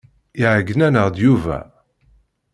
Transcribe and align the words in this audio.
Iɛeyyen-aneɣ-d 0.41 1.15
Yuba. 1.23 1.59